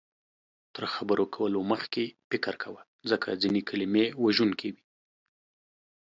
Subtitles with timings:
[0.75, 4.83] تر خبرو کولو مخکې فکر کوه، ځکه ځینې کلمې وژونکې وي